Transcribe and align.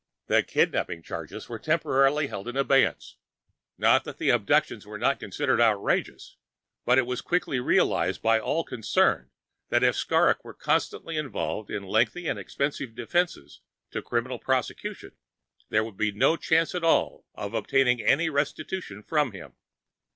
The 0.25 0.41
kidnapping 0.41 1.03
charges 1.03 1.47
were 1.47 1.59
temporarily 1.59 2.25
held 2.25 2.47
in 2.47 2.57
abeyance. 2.57 3.17
Not 3.77 4.03
that 4.05 4.17
the 4.17 4.31
abductions 4.31 4.83
were 4.83 4.97
not 4.97 5.19
considered 5.19 5.61
outrageous, 5.61 6.37
but 6.85 6.97
it 6.97 7.05
was 7.05 7.21
quickly 7.21 7.59
realized 7.59 8.19
by 8.19 8.39
all 8.39 8.63
concerned 8.63 9.29
that 9.69 9.83
if 9.83 9.93
Skrrgck 9.95 10.43
were 10.43 10.55
constantly 10.55 11.17
involved 11.17 11.69
in 11.69 11.83
lengthy 11.83 12.27
and 12.27 12.39
expensive 12.39 12.95
defenses 12.95 13.61
to 13.91 14.01
criminal 14.01 14.39
prosecutions, 14.39 15.19
there 15.69 15.83
would 15.83 15.97
be 15.97 16.11
no 16.11 16.35
chance 16.35 16.73
at 16.73 16.83
all 16.83 17.27
of 17.35 17.53
obtaining 17.53 18.01
any 18.01 18.27
restitution 18.27 19.03
from 19.03 19.33
him. 19.33 19.53